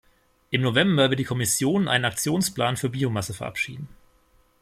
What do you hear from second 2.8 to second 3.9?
Biomasse verabschieden.